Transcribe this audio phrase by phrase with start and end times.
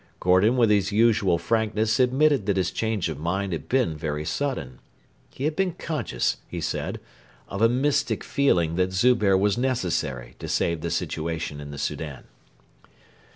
[0.19, 4.79] Gordon with his usual frankness admitted that his change of mind had been very sudden.
[5.29, 6.99] He had been conscious, he said,
[7.47, 12.23] of a 'mystic feeling' that Zubehr was necessary to save the situation in the Soudan.